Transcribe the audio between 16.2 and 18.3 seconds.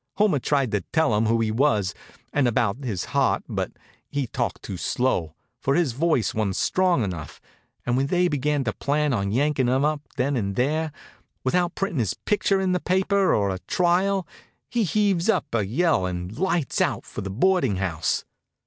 lights out for the boarding house.